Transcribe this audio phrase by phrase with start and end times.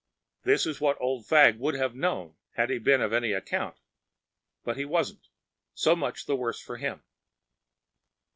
[0.41, 3.77] This is what Old Fagg would have known had he been of any account.
[4.63, 5.27] But he wasn’t.
[5.75, 7.03] So much the worse for him.